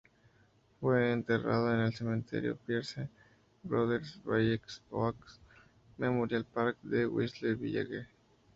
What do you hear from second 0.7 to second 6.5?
Fue enterrado en el cementerio Pierce Brothers Valley Oaks Memorial